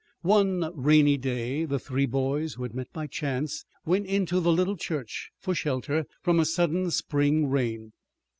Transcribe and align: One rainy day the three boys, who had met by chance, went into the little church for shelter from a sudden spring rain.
One 0.23 0.71
rainy 0.75 1.15
day 1.17 1.63
the 1.63 1.77
three 1.77 2.07
boys, 2.07 2.55
who 2.55 2.63
had 2.63 2.73
met 2.73 2.91
by 2.91 3.05
chance, 3.05 3.65
went 3.85 4.07
into 4.07 4.39
the 4.39 4.51
little 4.51 4.75
church 4.75 5.29
for 5.37 5.53
shelter 5.53 6.07
from 6.23 6.39
a 6.39 6.45
sudden 6.45 6.89
spring 6.89 7.47
rain. 7.49 7.93